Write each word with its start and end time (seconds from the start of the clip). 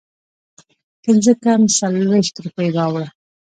پنځه 1.03 1.33
کم 1.43 1.61
څلوېښت 1.77 2.35
روپۍ 2.43 2.69
راوړه 2.77 3.07